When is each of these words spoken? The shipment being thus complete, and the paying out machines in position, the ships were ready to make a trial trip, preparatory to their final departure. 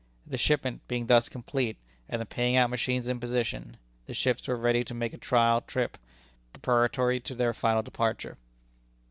The 0.25 0.35
shipment 0.35 0.87
being 0.87 1.05
thus 1.05 1.29
complete, 1.29 1.77
and 2.09 2.19
the 2.19 2.25
paying 2.25 2.57
out 2.57 2.71
machines 2.71 3.07
in 3.07 3.19
position, 3.19 3.77
the 4.07 4.15
ships 4.15 4.47
were 4.47 4.55
ready 4.55 4.83
to 4.83 4.95
make 4.95 5.13
a 5.13 5.17
trial 5.19 5.61
trip, 5.61 5.95
preparatory 6.53 7.19
to 7.19 7.35
their 7.35 7.53
final 7.53 7.83
departure. 7.83 8.39